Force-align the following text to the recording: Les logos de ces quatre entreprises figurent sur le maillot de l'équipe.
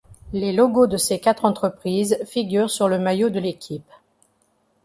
Les 0.33 0.51
logos 0.51 0.87
de 0.87 0.97
ces 0.97 1.19
quatre 1.19 1.45
entreprises 1.45 2.17
figurent 2.25 2.71
sur 2.71 2.87
le 2.89 2.97
maillot 2.97 3.29
de 3.29 3.39
l'équipe. 3.39 3.87